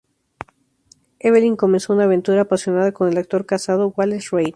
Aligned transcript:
Evelyn 1.19 1.55
comenzó 1.55 1.93
una 1.93 2.05
aventura 2.05 2.41
apasionada 2.41 2.91
con 2.91 3.07
el 3.07 3.19
actor 3.19 3.45
casado 3.45 3.93
Wallace 3.95 4.29
Reid. 4.31 4.49